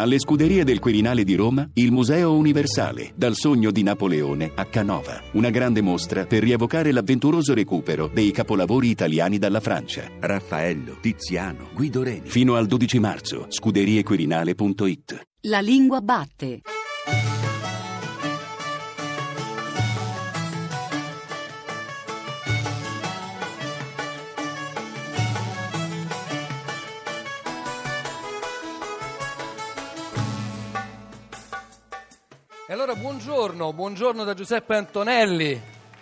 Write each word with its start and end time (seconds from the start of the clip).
Alle 0.00 0.20
scuderie 0.20 0.62
del 0.62 0.78
Quirinale 0.78 1.24
di 1.24 1.34
Roma, 1.34 1.68
il 1.74 1.90
Museo 1.90 2.36
Universale, 2.36 3.10
dal 3.16 3.34
sogno 3.34 3.72
di 3.72 3.82
Napoleone 3.82 4.52
a 4.54 4.64
Canova. 4.66 5.20
Una 5.32 5.50
grande 5.50 5.80
mostra 5.80 6.24
per 6.24 6.40
rievocare 6.40 6.92
l'avventuroso 6.92 7.52
recupero 7.52 8.06
dei 8.06 8.30
capolavori 8.30 8.90
italiani 8.90 9.38
dalla 9.38 9.58
Francia. 9.58 10.08
Raffaello, 10.20 10.98
Tiziano, 11.00 11.70
Guido 11.74 12.04
Reni. 12.04 12.28
Fino 12.28 12.54
al 12.54 12.66
12 12.66 12.98
marzo, 13.00 13.46
scuderiequirinale.it. 13.48 15.20
La 15.40 15.58
lingua 15.58 16.00
batte. 16.00 16.60
E 32.70 32.74
allora 32.74 32.94
buongiorno, 32.94 33.72
buongiorno 33.72 34.24
da 34.24 34.34
Giuseppe 34.34 34.74
Antonelli. 34.74 35.58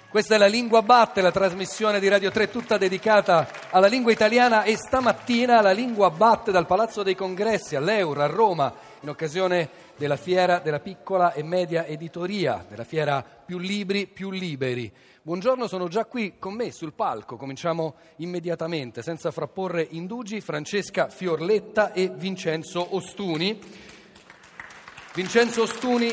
Questa 0.08 0.34
è 0.34 0.38
la 0.38 0.48
Lingua 0.48 0.82
Batte, 0.82 1.20
la 1.20 1.30
trasmissione 1.30 2.00
di 2.00 2.08
Radio 2.08 2.32
3 2.32 2.50
tutta 2.50 2.76
dedicata 2.76 3.48
alla 3.70 3.86
lingua 3.86 4.10
italiana 4.10 4.64
e 4.64 4.76
stamattina 4.76 5.60
la 5.60 5.70
Lingua 5.70 6.10
Batte 6.10 6.50
dal 6.50 6.66
Palazzo 6.66 7.04
dei 7.04 7.14
Congressi 7.14 7.76
all'Euro 7.76 8.20
a 8.20 8.26
Roma 8.26 8.74
in 9.00 9.08
occasione 9.08 9.68
della 9.96 10.16
fiera 10.16 10.58
della 10.58 10.80
piccola 10.80 11.34
e 11.34 11.44
media 11.44 11.86
editoria, 11.86 12.66
della 12.68 12.82
fiera 12.82 13.22
più 13.22 13.58
libri, 13.58 14.08
più 14.08 14.32
liberi. 14.32 14.92
Buongiorno, 15.22 15.68
sono 15.68 15.86
già 15.86 16.04
qui 16.04 16.34
con 16.36 16.54
me 16.54 16.72
sul 16.72 16.94
palco, 16.94 17.36
cominciamo 17.36 17.94
immediatamente, 18.16 19.02
senza 19.02 19.30
frapporre 19.30 19.86
indugi, 19.88 20.40
Francesca 20.40 21.10
Fiorletta 21.10 21.92
e 21.92 22.08
Vincenzo 22.08 22.96
Ostuni. 22.96 23.56
Vincenzo 25.14 25.62
Ostuni 25.62 26.12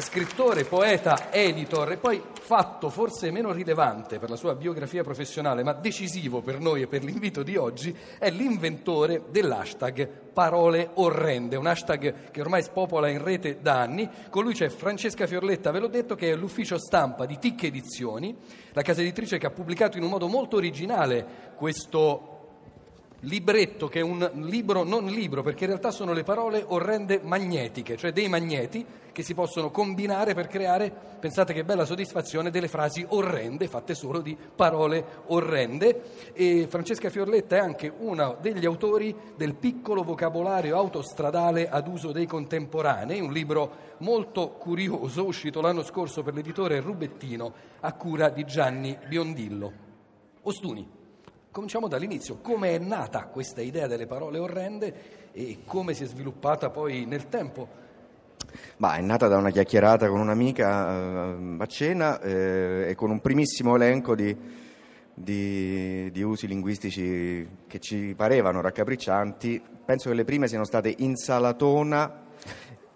scrittore, 0.00 0.64
poeta, 0.64 1.32
editor 1.32 1.92
e 1.92 1.96
poi 1.96 2.22
fatto 2.32 2.90
forse 2.90 3.30
meno 3.30 3.52
rilevante 3.52 4.18
per 4.18 4.30
la 4.30 4.36
sua 4.36 4.54
biografia 4.54 5.02
professionale, 5.02 5.64
ma 5.64 5.72
decisivo 5.72 6.40
per 6.40 6.60
noi 6.60 6.82
e 6.82 6.86
per 6.86 7.02
l'invito 7.02 7.42
di 7.42 7.56
oggi, 7.56 7.96
è 8.18 8.30
l'inventore 8.30 9.24
dell'hashtag 9.30 10.24
parole 10.36 10.90
orrende, 10.94 11.56
un 11.56 11.66
hashtag 11.66 12.30
che 12.30 12.40
ormai 12.40 12.62
spopola 12.62 13.08
in 13.08 13.24
rete 13.24 13.58
da 13.62 13.80
anni. 13.80 14.08
Con 14.28 14.44
lui 14.44 14.52
c'è 14.52 14.68
Francesca 14.68 15.26
Fiorletta, 15.26 15.70
ve 15.70 15.80
l'ho 15.80 15.88
detto, 15.88 16.14
che 16.14 16.30
è 16.30 16.36
l'ufficio 16.36 16.78
stampa 16.78 17.24
di 17.24 17.38
Tic 17.38 17.64
Edizioni, 17.64 18.36
la 18.72 18.82
casa 18.82 19.00
editrice 19.00 19.38
che 19.38 19.46
ha 19.46 19.50
pubblicato 19.50 19.96
in 19.96 20.02
un 20.02 20.10
modo 20.10 20.28
molto 20.28 20.56
originale 20.56 21.54
questo 21.56 22.35
libretto 23.20 23.88
che 23.88 24.00
è 24.00 24.02
un 24.02 24.30
libro 24.34 24.84
non 24.84 25.06
libro 25.06 25.42
perché 25.42 25.64
in 25.64 25.70
realtà 25.70 25.90
sono 25.90 26.12
le 26.12 26.22
parole 26.22 26.62
orrende 26.66 27.20
magnetiche, 27.22 27.96
cioè 27.96 28.12
dei 28.12 28.28
magneti 28.28 28.84
che 29.12 29.22
si 29.22 29.32
possono 29.32 29.70
combinare 29.70 30.34
per 30.34 30.46
creare, 30.46 30.92
pensate 31.18 31.54
che 31.54 31.64
bella 31.64 31.86
soddisfazione, 31.86 32.50
delle 32.50 32.68
frasi 32.68 33.04
orrende 33.08 33.66
fatte 33.66 33.94
solo 33.94 34.20
di 34.20 34.36
parole 34.36 35.22
orrende 35.28 36.32
e 36.34 36.66
Francesca 36.68 37.08
Fiorletta 37.08 37.56
è 37.56 37.60
anche 37.60 37.90
uno 37.96 38.36
degli 38.42 38.66
autori 38.66 39.14
del 39.34 39.54
piccolo 39.54 40.02
vocabolario 40.02 40.76
autostradale 40.76 41.70
ad 41.70 41.88
uso 41.88 42.12
dei 42.12 42.26
contemporanei, 42.26 43.20
un 43.20 43.32
libro 43.32 43.94
molto 43.98 44.50
curioso 44.50 45.24
uscito 45.24 45.62
l'anno 45.62 45.82
scorso 45.82 46.22
per 46.22 46.34
l'editore 46.34 46.80
Rubettino 46.80 47.54
a 47.80 47.92
cura 47.94 48.28
di 48.28 48.44
Gianni 48.44 48.98
Biondillo. 49.08 49.72
Ostuni. 50.42 51.04
Cominciamo 51.56 51.88
dall'inizio, 51.88 52.36
come 52.42 52.74
è 52.74 52.78
nata 52.78 53.28
questa 53.28 53.62
idea 53.62 53.86
delle 53.86 54.06
parole 54.06 54.38
orrende 54.38 55.30
e 55.32 55.60
come 55.64 55.94
si 55.94 56.04
è 56.04 56.06
sviluppata 56.06 56.68
poi 56.68 57.06
nel 57.06 57.30
tempo? 57.30 57.66
Ma 58.76 58.96
è 58.96 59.00
nata 59.00 59.26
da 59.26 59.38
una 59.38 59.48
chiacchierata 59.48 60.06
con 60.08 60.20
un'amica 60.20 60.90
eh, 60.90 61.56
a 61.58 61.64
cena 61.64 62.20
eh, 62.20 62.88
e 62.90 62.94
con 62.94 63.08
un 63.08 63.22
primissimo 63.22 63.74
elenco 63.74 64.14
di, 64.14 64.36
di, 65.14 66.10
di, 66.10 66.22
usi 66.22 66.46
linguistici 66.46 67.48
che 67.66 67.78
ci 67.78 68.12
parevano 68.14 68.60
raccapriccianti. 68.60 69.62
Penso 69.82 70.10
che 70.10 70.14
le 70.14 70.24
prime 70.24 70.48
siano 70.48 70.64
state 70.64 70.94
insalatona, 70.98 72.24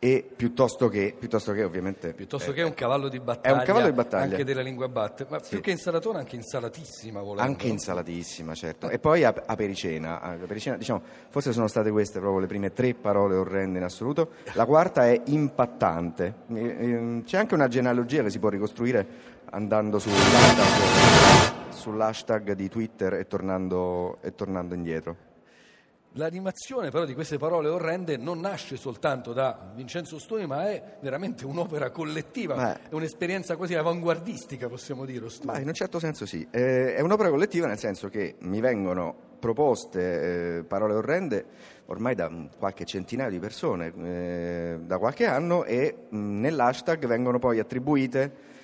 e 0.03 0.27
piuttosto 0.35 0.89
che, 0.89 1.15
piuttosto 1.17 1.53
che 1.53 1.63
ovviamente 1.63 2.15
piuttosto 2.15 2.53
eh, 2.53 2.55
che 2.55 2.63
un 2.63 2.73
cavallo 2.73 3.09
di 3.09 3.21
battaglia, 3.21 3.55
è 3.55 3.59
un 3.59 3.65
cavallo 3.65 3.87
di 3.87 3.93
battaglia. 3.93 4.31
anche 4.31 4.45
della 4.45 4.63
lingua 4.63 4.89
batte 4.89 5.27
ma 5.29 5.43
sì. 5.43 5.51
più 5.51 5.61
che 5.61 5.73
insalatona 5.73 6.21
anche 6.21 6.37
insalatissima 6.37 7.21
volendo. 7.21 7.43
anche 7.43 7.67
insalatissima 7.67 8.55
certo. 8.55 8.89
E 8.89 8.99
poi 8.99 9.25
apericena, 9.25 10.23
apericena 10.23 10.79
diciamo, 10.79 11.03
forse 11.29 11.53
sono 11.53 11.67
state 11.67 11.91
queste 11.91 12.19
proprio 12.19 12.41
le 12.41 12.47
prime 12.47 12.73
tre 12.73 12.95
parole 12.95 13.35
orrende 13.35 13.79
in 13.79 13.85
assoluto. 13.85 14.31
La 14.55 14.65
quarta 14.65 15.07
è 15.07 15.21
impattante. 15.27 16.35
Ehm, 16.49 17.23
c'è 17.25 17.37
anche 17.37 17.55
una 17.55 17.69
genealogia 17.69 18.23
che 18.23 18.31
si 18.31 18.39
può 18.39 18.49
ricostruire 18.49 19.07
andando 19.51 19.99
sull'hashtag, 19.99 21.73
sull'hashtag 21.73 22.53
di 22.53 22.69
Twitter 22.71 23.13
e 23.15 23.27
tornando, 23.27 24.17
e 24.23 24.35
tornando 24.35 24.75
indietro 24.75 25.29
L'animazione 26.15 26.91
però 26.91 27.05
di 27.05 27.15
queste 27.15 27.39
parole 27.39 27.69
orrende 27.69 28.17
non 28.17 28.41
nasce 28.41 28.77
soltanto 28.77 29.33
da 29.33 29.71
Vincenzo 29.75 30.19
Stoni, 30.19 30.45
ma 30.45 30.69
è 30.69 30.97
veramente 31.01 31.47
un'opera 31.47 31.91
collettiva, 31.91 32.57
ma 32.57 32.89
è 32.89 32.95
un'esperienza 32.95 33.57
quasi 33.57 33.77
avanguardistica, 33.77 34.69
possiamo 34.69 35.05
dire. 35.05 35.27
Ma 35.45 35.61
in 35.61 35.69
un 35.69 35.75
certo 35.75 36.01
senso 36.01 36.27
sì, 36.27 36.45
eh, 36.51 36.97
è 36.97 37.01
un'opera 37.01 37.31
collettiva 37.31 37.69
nel 37.69 37.79
senso 37.79 38.09
che 38.09 38.35
mi 38.41 38.61
vengono 38.61 39.29
proposte 39.39 40.59
eh, 40.59 40.65
parole 40.65 40.95
orrende 40.95 41.47
ormai 41.87 42.15
da 42.15 42.31
qualche 42.59 42.85
centinaio 42.85 43.31
di 43.31 43.39
persone 43.39 43.93
eh, 44.03 44.79
da 44.83 44.99
qualche 44.99 45.27
anno 45.27 45.65
e 45.65 46.07
mh, 46.09 46.19
nell'hashtag 46.19 47.07
vengono 47.07 47.39
poi 47.39 47.59
attribuite 47.59 48.59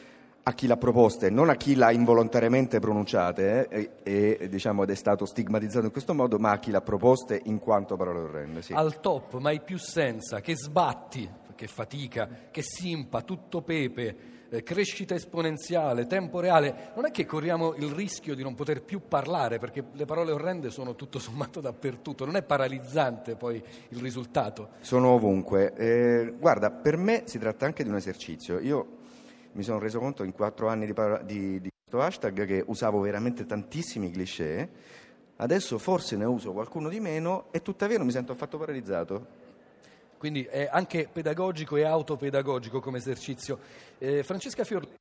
a 0.49 0.53
chi 0.53 0.69
l'ha 0.69 0.77
proposta 0.77 1.27
e 1.27 1.31
non 1.31 1.49
a 1.49 1.57
chi 1.57 1.75
l'ha 1.75 1.91
involontariamente 1.91 2.79
pronunciate 2.79 3.67
eh, 3.69 3.91
e, 4.05 4.39
e, 4.41 4.49
diciamo, 4.49 4.85
ed 4.85 4.91
è 4.91 4.95
stato 4.95 5.27
stigmatizzato 5.27 5.87
in 5.87 5.91
questo 5.91 6.15
modo, 6.15 6.39
ma 6.39 6.53
a 6.53 6.59
chi 6.61 6.71
l'ha 6.71 6.83
proposta 6.83 7.37
in 7.45 7.59
quanto 7.59 7.97
parole 7.97 8.21
orrende. 8.21 8.63
Sì. 8.63 8.73
Al 8.73 9.01
top, 9.01 9.39
mai 9.39 9.61
più 9.61 9.77
senza, 9.77 10.41
che 10.41 10.57
sbatti, 10.57 11.29
che 11.57 11.67
fatica, 11.67 12.29
che 12.53 12.63
simpa, 12.63 13.23
tutto 13.23 13.63
pepe, 13.63 14.35
eh, 14.49 14.63
crescita 14.63 15.17
esponenziale, 15.17 16.07
tempo 16.07 16.39
reale. 16.39 16.93
Non 16.95 17.07
è 17.07 17.11
che 17.11 17.27
corriamo 17.27 17.75
il 17.75 17.91
rischio 17.91 18.37
di 18.37 18.45
non 18.45 18.55
poter 18.55 18.83
più 18.83 19.01
parlare, 19.09 19.59
perché 19.59 19.83
le 19.91 20.05
parole 20.05 20.31
orrende 20.31 20.71
sono 20.71 20.95
tutto 20.95 21.19
sommato 21.19 21.61
dappertutto, 21.61 22.25
non 22.25 22.37
è 22.37 22.43
paralizzante 22.45 23.35
poi 23.35 23.61
il 23.89 23.99
risultato. 23.99 24.69
Sono 24.79 25.09
ovunque. 25.09 25.75
Eh, 25.75 26.35
guarda, 26.39 26.71
per 26.71 26.97
me 26.97 27.23
si 27.25 27.41
tratta 27.41 27.67
anche 27.67 27.83
di 27.83 27.89
un 27.89 27.97
esercizio. 27.97 28.61
Io 28.61 28.96
mi 29.57 29.63
sono 29.63 29.79
reso 29.79 29.99
conto 29.99 30.23
in 30.23 30.33
quattro 30.33 30.69
anni 30.69 30.87
di, 30.87 30.93
di, 31.25 31.61
di 31.61 31.71
questo 31.83 32.01
hashtag 32.01 32.45
che 32.45 32.63
usavo 32.67 33.01
veramente 33.01 33.47
tantissimi 33.47 34.11
cliché, 34.11 34.69
adesso 35.37 35.79
forse 35.79 36.17
ne 36.17 36.27
uso 36.27 36.53
qualcuno 36.53 36.91
di 36.91 37.01
meno 37.01 37.47
e 37.51 37.63
tuttavia 37.63 37.97
non 37.97 38.07
mi 38.07 38.13
sento 38.13 38.33
affatto 38.33 38.59
paralizzato. 38.59 39.45
Quindi 40.19 40.45
è 40.45 40.69
anche 40.71 41.09
pedagogico 41.11 41.77
e 41.77 41.85
autopedagogico 41.85 42.81
come 42.81 42.99
esercizio. 42.99 43.59
Eh, 43.99 44.23
Francesca 44.23 44.65
Fiorli, 44.65 44.95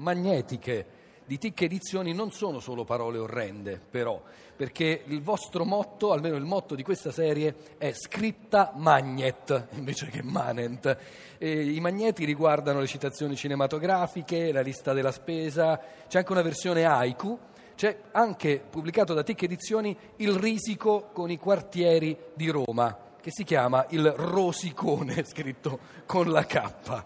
magnetiche 0.00 1.04
di 1.26 1.38
TIC 1.38 1.62
Edizioni 1.62 2.12
non 2.12 2.30
sono 2.30 2.60
solo 2.60 2.84
parole 2.84 3.18
orrende, 3.18 3.80
però, 3.90 4.22
perché 4.54 5.02
il 5.06 5.20
vostro 5.20 5.64
motto, 5.64 6.12
almeno 6.12 6.36
il 6.36 6.44
motto 6.44 6.76
di 6.76 6.84
questa 6.84 7.10
serie, 7.10 7.74
è 7.78 7.92
scritta 7.92 8.72
magnet 8.76 9.68
invece 9.72 10.06
che 10.06 10.22
manent. 10.22 10.96
E 11.36 11.72
I 11.72 11.80
magneti 11.80 12.24
riguardano 12.24 12.78
le 12.78 12.86
citazioni 12.86 13.34
cinematografiche, 13.34 14.52
la 14.52 14.60
lista 14.60 14.92
della 14.92 15.10
spesa, 15.10 15.80
c'è 16.06 16.18
anche 16.18 16.32
una 16.32 16.42
versione 16.42 16.84
haiku. 16.84 17.38
C'è 17.74 18.04
anche 18.12 18.64
pubblicato 18.70 19.12
da 19.12 19.22
TIC 19.22 19.42
Edizioni 19.42 19.94
il 20.16 20.32
risico 20.32 21.10
con 21.12 21.30
i 21.30 21.36
quartieri 21.36 22.16
di 22.32 22.48
Roma, 22.48 22.96
che 23.20 23.30
si 23.30 23.44
chiama 23.44 23.84
il 23.90 24.10
Rosicone, 24.12 25.24
scritto 25.28 25.78
con 26.06 26.30
la 26.30 26.46
K 26.46 27.04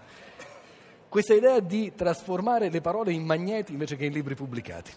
questa 1.11 1.35
idea 1.35 1.59
di 1.59 1.93
trasformare 1.95 2.71
le 2.71 2.81
parole 2.81 3.13
in 3.13 3.25
magneti 3.25 3.73
invece 3.73 3.97
che 3.97 4.05
in 4.05 4.13
libri 4.13 4.37
pubblicati. 4.37 4.93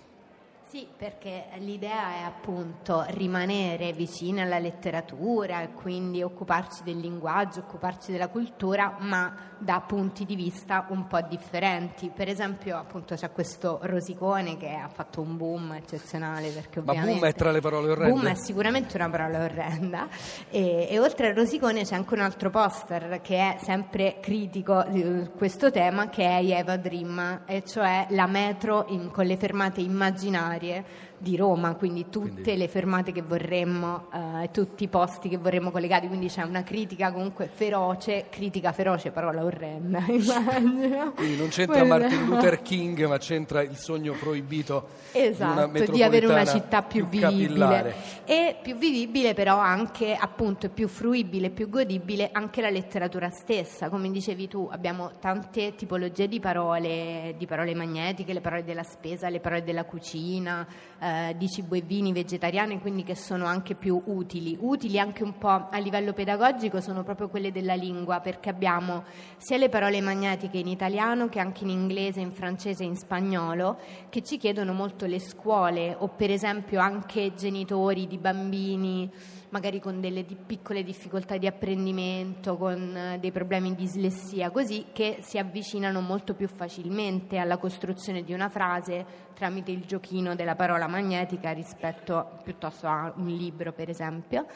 Sì, 0.73 0.87
perché 0.97 1.49
l'idea 1.57 2.15
è 2.15 2.23
appunto 2.23 3.05
rimanere 3.09 3.93
vicini 3.93 4.41
alla 4.41 4.57
letteratura 4.57 5.61
e 5.61 5.71
quindi 5.71 6.23
occuparci 6.23 6.81
del 6.81 6.97
linguaggio, 6.97 7.59
occuparci 7.59 8.11
della 8.11 8.27
cultura, 8.27 8.95
ma 9.01 9.51
da 9.59 9.83
punti 9.85 10.25
di 10.25 10.35
vista 10.35 10.87
un 10.89 11.05
po' 11.05 11.21
differenti. 11.21 12.09
Per 12.09 12.27
esempio, 12.27 12.75
appunto, 12.75 13.13
c'è 13.13 13.31
questo 13.31 13.81
Rosicone 13.83 14.57
che 14.57 14.73
ha 14.73 14.89
fatto 14.89 15.21
un 15.21 15.37
boom 15.37 15.73
eccezionale. 15.73 16.49
Perché 16.49 16.81
ma 16.81 16.93
boom 16.95 17.23
è 17.23 17.33
tra 17.35 17.51
le 17.51 17.61
parole 17.61 17.91
orrende? 17.91 18.11
Boom 18.11 18.27
è 18.29 18.33
sicuramente 18.33 18.97
una 18.97 19.11
parola 19.11 19.43
orrenda. 19.43 20.07
E, 20.49 20.87
e 20.89 20.99
oltre 20.99 21.27
al 21.27 21.35
Rosicone 21.35 21.83
c'è 21.83 21.93
anche 21.93 22.15
un 22.15 22.21
altro 22.21 22.49
poster 22.49 23.21
che 23.21 23.37
è 23.37 23.57
sempre 23.61 24.17
critico 24.19 24.83
di 24.89 25.29
questo 25.37 25.69
tema, 25.69 26.09
che 26.09 26.23
è 26.23 26.43
Eva 26.43 26.77
Dream, 26.77 27.43
e 27.45 27.63
cioè 27.63 28.07
la 28.09 28.25
metro 28.25 28.85
in, 28.87 29.11
con 29.11 29.27
le 29.27 29.37
fermate 29.37 29.79
immaginarie 29.79 30.61
别 30.63 30.81
di 31.23 31.35
Roma, 31.35 31.73
quindi 31.75 32.05
tutte 32.09 32.29
Quindi- 32.41 32.57
le 32.57 32.67
fermate 32.67 33.11
che 33.11 33.21
vorremmo, 33.23 34.07
eh, 34.13 34.51
tutti 34.51 34.83
i 34.83 34.87
posti 34.89 35.29
che 35.29 35.37
vorremmo 35.37 35.71
collegati, 35.71 36.07
quindi 36.07 36.27
c'è 36.27 36.43
una 36.43 36.61
critica 36.63 37.11
comunque 37.11 37.49
feroce, 37.51 38.25
critica 38.29 38.71
feroce, 38.73 39.09
parola 39.11 39.43
orrenda, 39.43 39.99
immagino. 40.07 41.13
Quindi 41.15 41.37
non 41.37 41.47
c'entra 41.47 41.79
Quella- 41.79 41.97
Martin 41.97 42.25
Luther 42.25 42.61
King, 42.61 43.05
ma 43.07 43.17
c'entra 43.17 43.61
il 43.63 43.75
sogno 43.77 44.13
proibito 44.13 44.87
di 45.13 45.19
Esatto, 45.19 45.91
di 45.91 46.03
avere 46.03 46.27
una 46.27 46.45
città 46.45 46.81
più, 46.83 47.07
capillare. 47.09 47.93
vivibile 47.93 48.21
e 48.25 48.55
più 48.61 48.75
vivibile 48.75 49.33
però 49.33 49.57
anche 49.57 50.13
appunto 50.15 50.69
più 50.69 50.87
fruibile, 50.87 51.49
più 51.49 51.69
godibile 51.69 52.29
anche 52.31 52.61
la 52.61 52.69
letteratura 52.69 53.29
stessa, 53.29 53.89
come 53.89 54.11
dicevi 54.11 54.47
tu 54.49 54.67
abbiamo 54.71 55.11
tante 55.19 55.75
tipologie 55.75 56.27
di 56.27 56.39
parole, 56.41 57.35
di 57.37 57.45
parole 57.45 57.73
magnetiche, 57.73 58.33
le 58.33 58.41
parole 58.41 58.63
della 58.65 58.83
spesa, 58.83 59.29
le 59.29 59.39
parole 59.39 59.63
della 59.63 59.85
cucina, 59.85 60.65
eh, 60.99 61.12
di 61.35 61.47
cibo 61.47 61.75
e 61.75 61.81
vini 61.81 62.11
vegetariani, 62.11 62.79
quindi 62.79 63.03
che 63.03 63.15
sono 63.15 63.45
anche 63.45 63.75
più 63.75 64.01
utili, 64.05 64.57
utili 64.59 64.99
anche 64.99 65.23
un 65.23 65.37
po' 65.37 65.67
a 65.69 65.77
livello 65.77 66.13
pedagogico 66.13 66.81
sono 66.81 67.03
proprio 67.03 67.29
quelle 67.29 67.51
della 67.51 67.75
lingua 67.75 68.19
perché 68.19 68.49
abbiamo 68.49 69.03
sia 69.37 69.57
le 69.57 69.69
parole 69.69 70.01
magnetiche 70.01 70.57
in 70.57 70.67
italiano 70.67 71.29
che 71.29 71.39
anche 71.39 71.63
in 71.63 71.69
inglese, 71.69 72.19
in 72.19 72.31
francese 72.31 72.83
e 72.83 72.87
in 72.87 72.95
spagnolo 72.95 73.77
che 74.09 74.21
ci 74.21 74.37
chiedono 74.37 74.73
molto 74.73 75.05
le 75.05 75.19
scuole 75.19 75.95
o 75.97 76.07
per 76.07 76.31
esempio 76.31 76.79
anche 76.79 77.33
genitori 77.35 78.07
di 78.07 78.17
bambini 78.17 79.11
magari 79.53 79.79
con 79.79 80.01
delle 80.01 80.25
di- 80.25 80.35
piccole 80.35 80.83
difficoltà 80.83 81.37
di 81.37 81.45
apprendimento, 81.45 82.57
con 82.57 82.97
eh, 82.97 83.19
dei 83.19 83.31
problemi 83.31 83.75
di 83.75 83.83
dislessia, 83.83 84.49
così 84.49 84.87
che 84.91 85.19
si 85.21 85.37
avvicinano 85.37 86.01
molto 86.01 86.33
più 86.33 86.47
facilmente 86.47 87.37
alla 87.37 87.57
costruzione 87.57 88.23
di 88.23 88.33
una 88.33 88.49
frase 88.49 89.05
tramite 89.35 89.69
il 89.69 89.85
giochino 89.85 90.33
della 90.33 90.55
parola 90.55 90.87
magnetica 90.87 91.51
rispetto 91.51 92.39
piuttosto 92.43 92.87
a 92.87 93.13
un 93.15 93.27
libro, 93.27 93.71
per 93.73 93.89
esempio. 93.89 94.47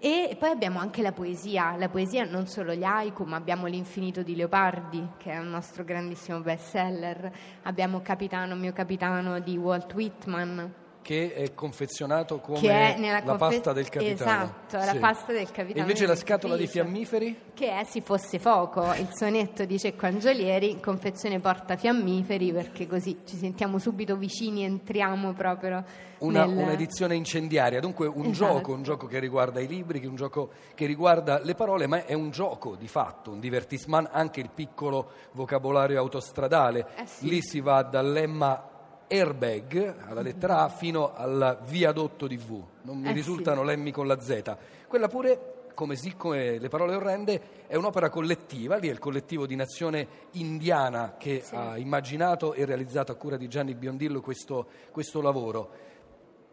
E 0.00 0.34
poi 0.38 0.50
abbiamo 0.50 0.78
anche 0.78 1.02
la 1.02 1.12
poesia, 1.12 1.76
la 1.76 1.90
poesia 1.90 2.24
non 2.24 2.46
solo 2.46 2.72
gli 2.72 2.84
haiku, 2.84 3.24
ma 3.24 3.36
abbiamo 3.36 3.66
L'infinito 3.66 4.22
di 4.22 4.34
Leopardi, 4.34 5.06
che 5.18 5.32
è 5.32 5.38
un 5.38 5.50
nostro 5.50 5.84
grandissimo 5.84 6.40
bestseller, 6.40 7.30
abbiamo 7.64 8.00
Capitano, 8.00 8.54
mio 8.54 8.72
capitano 8.72 9.40
di 9.40 9.58
Walt 9.58 9.92
Whitman, 9.92 10.86
che 11.08 11.32
è 11.32 11.54
confezionato 11.54 12.38
come 12.38 12.60
è 12.94 13.00
la 13.00 13.22
confe- 13.22 13.38
pasta 13.38 13.72
del 13.72 13.88
capitano. 13.88 14.30
Esatto, 14.42 14.76
la 14.76 14.92
Sì. 14.92 14.98
pasta 14.98 15.32
del 15.32 15.40
E 15.40 15.50
capitano. 15.50 15.80
invece 15.80 16.04
la 16.04 16.14
scatola 16.14 16.54
dentifricio, 16.54 16.84
fiammiferi? 16.84 17.40
Che 17.54 17.70
è 17.78 17.84
Si 17.84 18.02
fosse 18.02 18.38
fuoco, 18.38 18.82
il 18.92 19.08
sonetto 19.14 19.64
di 19.64 19.78
Cecco 19.78 20.04
Angiolieri, 20.04 20.78
confezione 20.80 21.40
porta 21.40 21.78
fiammiferi, 21.78 22.52
perché 22.52 22.86
così 22.86 23.20
ci 23.24 23.38
sentiamo 23.38 23.78
subito 23.78 24.16
vicini, 24.16 24.64
entriamo 24.64 25.32
proprio 25.32 25.82
Una, 26.18 26.44
nel... 26.44 26.58
un'edizione 26.58 27.14
incendiaria, 27.14 27.80
dunque 27.80 28.06
un 28.06 28.26
Esatto. 28.26 28.56
gioco, 28.56 28.72
un 28.74 28.82
gioco 28.82 29.06
che 29.06 29.18
riguarda 29.18 29.60
i 29.60 29.66
libri, 29.66 30.00
che 30.00 30.06
un 30.08 30.16
gioco 30.16 30.50
che 30.74 30.84
riguarda 30.84 31.40
le 31.42 31.54
parole, 31.54 31.86
ma 31.86 32.04
è 32.04 32.12
un 32.12 32.30
gioco 32.30 32.76
di 32.76 32.86
fatto, 32.86 33.30
un 33.30 33.40
divertissement, 33.40 34.10
anche 34.12 34.40
il 34.40 34.50
piccolo 34.54 35.12
vocabolario 35.32 35.98
autostradale. 35.98 36.86
Eh 36.96 37.06
sì. 37.06 37.28
Lì 37.30 37.40
si 37.40 37.60
va 37.60 37.82
dal 37.82 38.12
lemma 38.12 38.67
airbag 39.08 39.94
alla 40.06 40.20
lettera 40.20 40.60
A 40.60 40.68
fino 40.68 41.14
al 41.14 41.58
viadotto 41.66 42.26
di 42.26 42.36
V. 42.36 42.62
Non 42.82 42.98
mi 42.98 43.06
Eh 43.06 43.08
sì. 43.08 43.14
risultano 43.14 43.62
lemmi 43.62 43.90
con 43.90 44.06
la 44.06 44.20
Z. 44.20 44.56
Quella 44.86 45.08
pure 45.08 45.54
come, 45.74 45.94
sì, 45.94 46.16
come 46.16 46.58
le 46.58 46.68
parole 46.68 46.96
orrende, 46.96 47.40
è 47.68 47.76
un'opera 47.76 48.10
collettiva, 48.10 48.76
lì 48.78 48.88
è 48.88 48.90
il 48.90 48.98
collettivo 48.98 49.46
di 49.46 49.54
Nazione 49.54 50.08
Indiana 50.32 51.14
che 51.16 51.44
ha 51.52 51.78
immaginato 51.78 52.52
e 52.52 52.64
realizzato 52.64 53.12
a 53.12 53.14
cura 53.14 53.36
di 53.36 53.46
Gianni 53.46 53.76
Biondillo 53.76 54.20
questo, 54.20 54.66
questo 54.90 55.20
lavoro. 55.20 55.70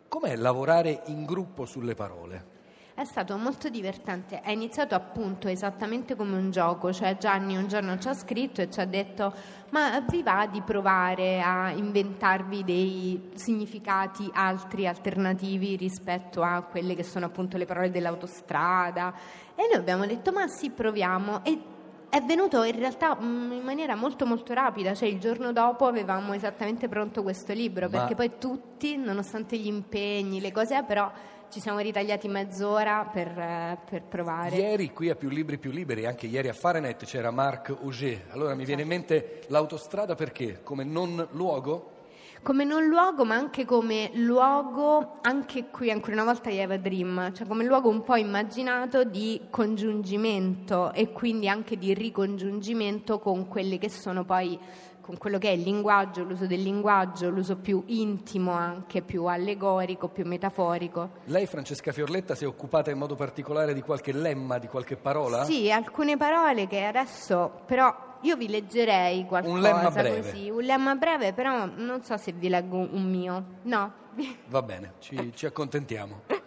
Com'è 0.08 0.36
lavorare 0.36 1.01
in 1.08 1.25
gruppo 1.25 1.66
sulle 1.66 1.96
parole? 1.96 2.55
È 2.95 3.03
stato 3.03 3.36
molto 3.36 3.68
divertente, 3.68 4.39
è 4.39 4.51
iniziato 4.51 4.95
appunto 4.95 5.50
esattamente 5.50 6.15
come 6.15 6.38
un 6.38 6.50
gioco, 6.50 6.94
cioè 6.94 7.18
Gianni 7.18 7.57
un 7.57 7.68
giorno 7.68 8.00
ci 8.00 8.07
ha 8.07 8.13
scritto 8.13 8.62
e 8.62 8.71
ci 8.71 8.80
ha 8.80 8.86
detto 8.86 9.33
ma 9.71 10.00
vi 10.00 10.24
va 10.24 10.47
di 10.50 10.62
provare 10.62 11.42
a 11.42 11.71
inventarvi 11.71 12.63
dei 12.63 13.31
significati 13.33 14.30
altri, 14.31 14.88
alternativi 14.88 15.75
rispetto 15.75 16.42
a 16.42 16.62
quelle 16.62 16.95
che 16.95 17.03
sono 17.03 17.25
appunto 17.25 17.57
le 17.57 17.65
parole 17.65 17.92
dell'autostrada? 17.92 19.13
E 19.56 19.68
noi 19.69 19.75
abbiamo 19.75 20.06
detto 20.06 20.31
ma 20.31 20.48
sì 20.48 20.69
proviamo. 20.69 21.44
E 21.44 21.59
è 22.07 22.21
venuto 22.21 22.63
in 22.63 22.77
realtà 22.77 23.18
mm, 23.21 23.51
in 23.51 23.62
maniera 23.62 23.95
molto 23.95 24.25
molto 24.25 24.53
rapida, 24.53 24.94
cioè 24.94 25.09
il 25.09 25.19
giorno 25.19 25.51
dopo 25.51 25.86
avevamo 25.86 26.31
esattamente 26.31 26.88
pronto 26.88 27.24
questo 27.24 27.51
libro 27.51 27.89
Ma- 27.89 27.98
perché 27.98 28.15
poi 28.15 28.31
tutti, 28.39 28.95
nonostante 28.95 29.57
gli 29.57 29.68
impegni, 29.68 30.39
le 30.39 30.53
cose, 30.53 30.81
però 30.83 31.12
ci 31.56 31.62
siamo 31.62 31.80
ritagliati 31.80 32.28
mezz'ora 32.28 33.10
per, 33.10 33.28
eh, 33.30 33.78
per 33.90 34.02
provare. 34.02 34.54
Ieri 34.57 34.92
qui 34.92 35.10
a 35.10 35.16
Più 35.16 35.30
Libri 35.30 35.57
Più 35.57 35.72
Liberi, 35.72 36.06
anche 36.06 36.28
ieri 36.28 36.50
a 36.50 36.54
Fahrenheit 36.54 37.06
c'era 37.06 37.31
Marc 37.31 37.69
Auger. 37.69 38.25
Allora 38.31 38.56
mi 38.56 38.66
viene 38.66 38.81
in 38.81 38.90
mente 38.90 39.44
l'autostrada 39.48 40.16
perché? 40.16 40.60
Come 40.63 40.84
non 40.84 41.25
luogo? 41.31 41.94
Come 42.42 42.64
non 42.64 42.86
luogo, 42.86 43.26
ma 43.26 43.36
anche 43.36 43.66
come 43.66 44.12
luogo, 44.14 45.18
anche 45.22 45.70
qui 45.72 45.90
ancora 45.90 46.14
una 46.14 46.26
volta 46.26 46.50
Eva 46.50 46.78
Dream, 46.78 47.34
cioè 47.34 47.48
come 47.48 47.64
luogo 47.64 47.90
un 47.90 48.04
po' 48.04 48.16
immaginato 48.16 49.04
di 49.04 49.42
congiungimento 49.50 50.94
e 50.94 51.12
quindi 51.12 51.50
anche 51.50 51.78
di 51.78 51.94
ricongiungimento 51.94 53.20
con 53.20 53.48
quelle 53.48 53.78
che 53.80 53.90
sono 53.90 54.26
poi 54.26 54.60
con 55.06 55.20
quello 55.20 55.38
che 55.38 55.50
è 55.50 55.52
il 55.52 55.62
linguaggio, 55.62 56.24
l'uso 56.24 56.48
del 56.48 56.64
linguaggio, 56.64 57.30
l'uso 57.30 57.58
più 57.58 57.84
intimo 57.86 58.54
anche, 58.54 59.04
più 59.04 59.26
allegorico, 59.26 60.08
più 60.08 60.26
metaforico. 60.26 61.10
Lei, 61.26 61.46
Francesca 61.46 61.92
Fiorletta, 61.92 62.34
si 62.34 62.44
è 62.44 62.48
occupata 62.48 62.90
in 62.90 62.98
modo 62.98 63.14
particolare 63.14 63.76
di 63.76 63.82
qualche 63.82 64.12
lemma, 64.12 64.58
di 64.58 64.66
qualche 64.66 64.96
parola? 64.96 65.44
Sì, 65.44 65.72
alcune 65.72 66.18
parole 66.18 66.66
che 66.66 66.86
adesso 66.86 67.62
però 67.68 68.14
io 68.25 68.36
vi 68.36 68.48
leggerei 68.50 69.25
qualcosa 69.25 69.54
Un 69.54 69.62
lemma 69.62 69.92
breve. 69.92 70.22
così, 70.22 70.50
un 70.50 70.63
lemma 70.63 70.95
breve, 70.95 71.31
però 71.33 71.66
non 71.66 72.01
so 72.01 72.18
se 72.18 72.31
vi 72.31 72.50
leggo 72.50 72.77
un 72.77 73.04
mio. 73.04 73.45
No. 73.63 73.94
Va 74.48 74.62
bene, 74.62 74.94
ci, 75.00 75.31
ci 75.36 75.45
accontentiamo. 75.45 76.22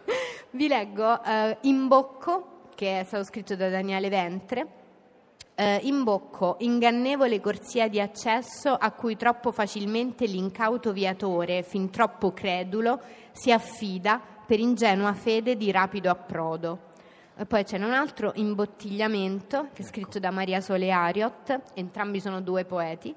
Vi 0.50 0.66
leggo 0.66 1.22
eh, 1.22 1.58
Imbocco, 1.62 2.70
che 2.74 3.00
è 3.00 3.04
stato 3.04 3.22
scritto 3.24 3.54
da 3.54 3.68
Daniele 3.68 4.08
Ventre. 4.08 4.66
Eh, 5.54 5.80
Imbocco, 5.82 6.56
ingannevole 6.60 7.38
corsia 7.40 7.86
di 7.86 8.00
accesso 8.00 8.72
a 8.74 8.90
cui 8.92 9.16
troppo 9.16 9.52
facilmente 9.52 10.24
l'incauto 10.24 10.92
viatore, 10.92 11.62
fin 11.62 11.90
troppo 11.90 12.32
credulo, 12.32 12.98
si 13.32 13.52
affida 13.52 14.20
per 14.46 14.58
ingenua 14.58 15.12
fede 15.12 15.56
di 15.56 15.70
rapido 15.70 16.08
approdo. 16.10 16.86
E 17.40 17.46
poi 17.46 17.62
c'è 17.62 17.76
un 17.76 17.92
altro 17.92 18.32
imbottigliamento, 18.34 19.68
che 19.72 19.82
è 19.82 19.84
scritto 19.84 20.18
da 20.18 20.32
Maria 20.32 20.60
Sole 20.60 20.90
Ariot, 20.90 21.60
entrambi 21.74 22.18
sono 22.18 22.40
due 22.40 22.64
poeti. 22.64 23.14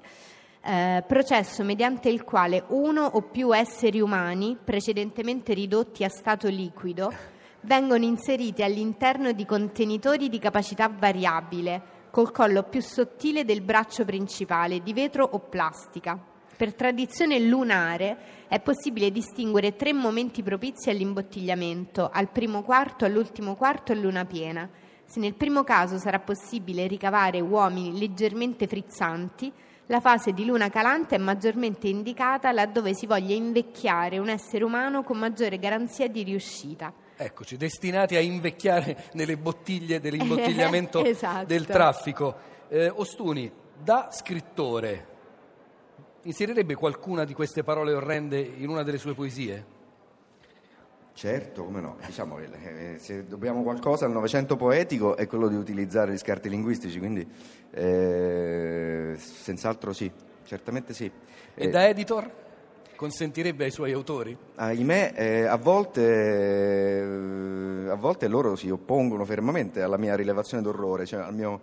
Eh, 0.64 1.02
processo 1.04 1.64
mediante 1.64 2.08
il 2.08 2.22
quale 2.22 2.62
uno 2.68 3.02
o 3.02 3.22
più 3.22 3.52
esseri 3.52 4.00
umani, 4.00 4.56
precedentemente 4.62 5.54
ridotti 5.54 6.04
a 6.04 6.08
stato 6.08 6.46
liquido, 6.46 7.12
vengono 7.62 8.04
inseriti 8.04 8.62
all'interno 8.62 9.32
di 9.32 9.44
contenitori 9.44 10.28
di 10.28 10.38
capacità 10.38 10.88
variabile, 10.88 11.82
col 12.12 12.30
collo 12.30 12.62
più 12.62 12.80
sottile 12.80 13.44
del 13.44 13.62
braccio 13.62 14.04
principale, 14.04 14.84
di 14.84 14.92
vetro 14.92 15.28
o 15.32 15.40
plastica. 15.40 16.31
Per 16.62 16.74
tradizione 16.74 17.40
lunare 17.40 18.46
è 18.46 18.60
possibile 18.60 19.10
distinguere 19.10 19.74
tre 19.74 19.92
momenti 19.92 20.44
propizi 20.44 20.90
all'imbottigliamento, 20.90 22.08
al 22.08 22.28
primo 22.28 22.62
quarto, 22.62 23.04
all'ultimo 23.04 23.56
quarto 23.56 23.90
e 23.90 23.96
luna 23.96 24.24
piena. 24.26 24.70
Se 25.04 25.18
nel 25.18 25.34
primo 25.34 25.64
caso 25.64 25.98
sarà 25.98 26.20
possibile 26.20 26.86
ricavare 26.86 27.40
uomini 27.40 27.98
leggermente 27.98 28.68
frizzanti, 28.68 29.52
la 29.86 29.98
fase 29.98 30.32
di 30.32 30.44
luna 30.44 30.70
calante 30.70 31.16
è 31.16 31.18
maggiormente 31.18 31.88
indicata 31.88 32.52
laddove 32.52 32.94
si 32.94 33.06
voglia 33.06 33.34
invecchiare 33.34 34.18
un 34.18 34.28
essere 34.28 34.62
umano 34.62 35.02
con 35.02 35.18
maggiore 35.18 35.58
garanzia 35.58 36.06
di 36.06 36.22
riuscita. 36.22 36.92
Eccoci, 37.16 37.56
destinati 37.56 38.14
a 38.14 38.20
invecchiare 38.20 39.06
nelle 39.14 39.36
bottiglie 39.36 39.98
dell'imbottigliamento 39.98 41.04
Esatto. 41.04 41.44
del 41.44 41.66
traffico. 41.66 42.36
Eh, 42.68 42.88
Ostuni, 42.88 43.50
da 43.76 44.10
scrittore, 44.12 45.10
inserirebbe 46.22 46.74
qualcuna 46.74 47.24
di 47.24 47.34
queste 47.34 47.62
parole 47.62 47.92
orrende 47.92 48.38
in 48.40 48.68
una 48.68 48.82
delle 48.82 48.98
sue 48.98 49.14
poesie? 49.14 49.80
Certo, 51.14 51.64
come 51.64 51.80
no. 51.80 51.96
Diciamo 52.06 52.36
che 52.36 52.94
eh, 52.94 52.98
se 52.98 53.26
dobbiamo 53.26 53.62
qualcosa 53.62 54.06
al 54.06 54.12
Novecento 54.12 54.56
poetico 54.56 55.16
è 55.16 55.26
quello 55.26 55.48
di 55.48 55.56
utilizzare 55.56 56.12
gli 56.12 56.18
scarti 56.18 56.48
linguistici, 56.48 56.98
quindi 56.98 57.26
eh, 57.70 59.14
senz'altro 59.16 59.92
sì, 59.92 60.10
certamente 60.44 60.94
sì. 60.94 61.04
E 61.54 61.64
Eh, 61.64 61.68
da 61.68 61.86
editor? 61.86 62.40
Consentirebbe 62.96 63.64
ai 63.64 63.70
suoi 63.70 63.92
autori? 63.92 64.36
Ahimè, 64.54 65.12
eh, 65.16 65.42
a, 65.44 65.56
volte, 65.56 66.02
eh, 66.02 67.88
a 67.90 67.94
volte 67.96 68.28
loro 68.28 68.54
si 68.56 68.70
oppongono 68.70 69.24
fermamente 69.24 69.82
alla 69.82 69.98
mia 69.98 70.14
rilevazione 70.14 70.62
d'orrore, 70.62 71.04
cioè 71.04 71.20
al 71.20 71.34
mio 71.34 71.60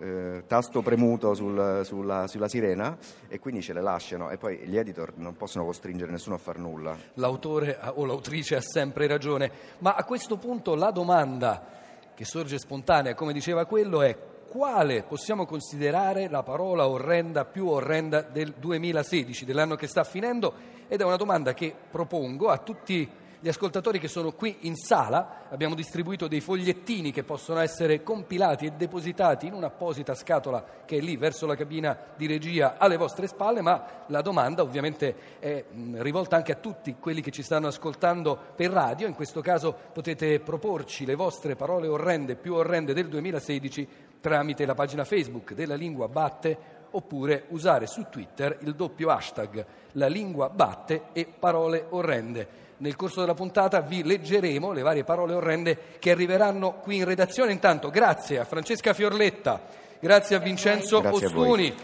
eh, 0.00 0.44
tasto 0.46 0.80
premuto 0.82 1.34
sul- 1.34 1.82
sulla, 1.84 2.26
sulla 2.26 2.48
sirena 2.48 2.96
e 3.28 3.38
quindi 3.38 3.62
ce 3.62 3.72
le 3.72 3.82
lasciano 3.82 4.30
e 4.30 4.38
poi 4.38 4.58
gli 4.64 4.76
editor 4.76 5.12
non 5.16 5.36
possono 5.36 5.64
costringere 5.64 6.10
nessuno 6.10 6.36
a 6.36 6.38
far 6.38 6.58
nulla. 6.58 6.96
L'autore 7.14 7.78
o 7.94 8.04
l'autrice 8.04 8.56
ha 8.56 8.60
sempre 8.62 9.06
ragione, 9.06 9.50
ma 9.78 9.94
a 9.94 10.04
questo 10.04 10.38
punto 10.38 10.74
la 10.74 10.90
domanda 10.90 11.78
che 12.14 12.24
sorge 12.24 12.58
spontanea, 12.58 13.14
come 13.14 13.32
diceva 13.32 13.64
quello, 13.66 14.02
è 14.02 14.16
quale 14.48 15.04
possiamo 15.04 15.46
considerare 15.46 16.28
la 16.28 16.42
parola 16.42 16.88
orrenda 16.88 17.44
più 17.44 17.68
orrenda 17.68 18.20
del 18.20 18.54
2016, 18.58 19.44
dell'anno 19.44 19.76
che 19.76 19.86
sta 19.86 20.02
finendo? 20.02 20.78
Ed 20.88 21.00
è 21.00 21.04
una 21.04 21.16
domanda 21.16 21.54
che 21.54 21.72
propongo 21.90 22.48
a 22.48 22.58
tutti 22.58 23.08
gli 23.42 23.48
ascoltatori 23.48 23.98
che 23.98 24.08
sono 24.08 24.32
qui 24.32 24.58
in 24.60 24.76
sala. 24.76 25.46
Abbiamo 25.48 25.74
distribuito 25.74 26.28
dei 26.28 26.40
fogliettini 26.40 27.10
che 27.10 27.24
possono 27.24 27.60
essere 27.60 28.02
compilati 28.02 28.66
e 28.66 28.72
depositati 28.72 29.46
in 29.46 29.54
un'apposita 29.54 30.14
scatola 30.14 30.62
che 30.84 30.98
è 30.98 31.00
lì 31.00 31.16
verso 31.16 31.46
la 31.46 31.56
cabina 31.56 31.96
di 32.16 32.26
regia 32.26 32.76
alle 32.76 32.98
vostre 32.98 33.26
spalle, 33.26 33.62
ma 33.62 34.04
la 34.08 34.20
domanda 34.20 34.62
ovviamente 34.62 35.38
è 35.38 35.64
mh, 35.70 36.02
rivolta 36.02 36.36
anche 36.36 36.52
a 36.52 36.56
tutti 36.56 36.96
quelli 37.00 37.22
che 37.22 37.30
ci 37.30 37.42
stanno 37.42 37.68
ascoltando 37.68 38.38
per 38.54 38.70
radio. 38.70 39.06
In 39.06 39.14
questo 39.14 39.40
caso 39.40 39.74
potete 39.92 40.38
proporci 40.40 41.06
le 41.06 41.14
vostre 41.14 41.56
parole 41.56 41.88
orrende 41.88 42.36
più 42.36 42.54
orrende 42.54 42.92
del 42.92 43.08
2016 43.08 43.88
tramite 44.20 44.66
la 44.66 44.74
pagina 44.74 45.04
Facebook 45.04 45.54
della 45.54 45.76
Lingua 45.76 46.08
Batte 46.08 46.78
oppure 46.90 47.44
usare 47.48 47.86
su 47.86 48.06
Twitter 48.10 48.58
il 48.62 48.74
doppio 48.74 49.10
hashtag 49.10 49.64
la 49.92 50.06
lingua 50.06 50.48
batte 50.48 51.04
e 51.12 51.26
parole 51.26 51.86
orrende. 51.90 52.68
Nel 52.80 52.96
corso 52.96 53.20
della 53.20 53.34
puntata 53.34 53.82
vi 53.82 54.02
leggeremo 54.02 54.72
le 54.72 54.80
varie 54.80 55.04
parole 55.04 55.34
orrende 55.34 55.78
che 55.98 56.12
arriveranno 56.12 56.76
qui 56.80 56.96
in 56.96 57.04
redazione. 57.04 57.52
Intanto 57.52 57.90
grazie 57.90 58.38
a 58.38 58.44
Francesca 58.44 58.94
Fiorletta, 58.94 59.60
grazie 60.00 60.36
a 60.36 60.38
Vincenzo 60.38 61.02
Grazie. 61.02 61.26
Ostuni, 61.26 61.74